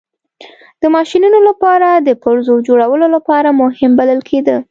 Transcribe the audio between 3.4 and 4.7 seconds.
مهم بلل کېده.